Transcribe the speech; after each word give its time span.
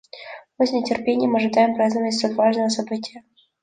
Мы 0.57 0.65
с 0.65 0.71
нетерпением 0.71 1.35
ожидаем 1.35 1.75
празднования 1.75 2.11
столь 2.11 2.33
важного 2.33 2.69
события. 2.69 3.21